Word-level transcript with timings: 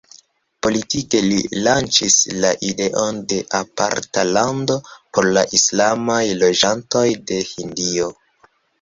Politike 0.67 1.19
li 1.25 1.35
lanĉis 1.67 2.15
la 2.45 2.55
ideon 2.71 3.21
de 3.35 3.39
aparta 3.61 4.27
lando 4.33 4.81
por 4.97 5.31
la 5.39 5.47
islamaj 5.61 6.21
loĝantoj 6.43 7.09
de 7.31 7.43
Hindio. 7.55 8.15